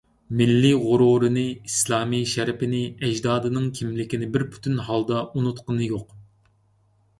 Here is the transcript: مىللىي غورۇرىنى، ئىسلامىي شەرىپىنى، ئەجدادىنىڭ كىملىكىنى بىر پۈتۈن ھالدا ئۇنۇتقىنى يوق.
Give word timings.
مىللىي 0.37 0.77
غورۇرىنى، 0.85 1.43
ئىسلامىي 1.71 2.25
شەرىپىنى، 2.31 2.81
ئەجدادىنىڭ 3.09 3.69
كىملىكىنى 3.81 4.33
بىر 4.39 4.49
پۈتۈن 4.57 4.83
ھالدا 4.91 5.23
ئۇنۇتقىنى 5.29 5.93
يوق. 5.95 6.19